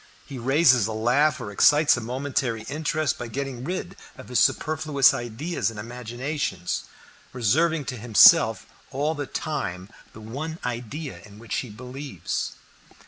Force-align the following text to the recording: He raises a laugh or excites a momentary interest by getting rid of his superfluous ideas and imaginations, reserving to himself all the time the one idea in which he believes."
He 0.25 0.39
raises 0.39 0.87
a 0.87 0.93
laugh 0.93 1.39
or 1.39 1.51
excites 1.51 1.95
a 1.95 2.01
momentary 2.01 2.63
interest 2.63 3.19
by 3.19 3.27
getting 3.27 3.63
rid 3.63 3.95
of 4.17 4.29
his 4.29 4.39
superfluous 4.39 5.13
ideas 5.13 5.69
and 5.69 5.79
imaginations, 5.79 6.85
reserving 7.33 7.85
to 7.85 7.97
himself 7.97 8.65
all 8.89 9.13
the 9.13 9.27
time 9.27 9.91
the 10.13 10.19
one 10.19 10.57
idea 10.65 11.21
in 11.23 11.37
which 11.37 11.57
he 11.57 11.69
believes." 11.69 12.53